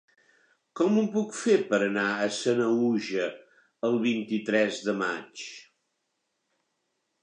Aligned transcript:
Com 0.79 0.95
ho 1.01 1.03
puc 1.15 1.35
fer 1.39 1.57
per 1.67 1.81
anar 1.89 2.07
a 2.23 2.31
Sanaüja 2.39 3.29
el 3.91 4.01
vint-i-tres 4.09 4.85
de 4.91 5.01
maig? 5.07 5.49